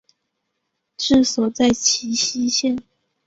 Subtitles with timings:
[0.97, 2.81] 治所在齐熙县。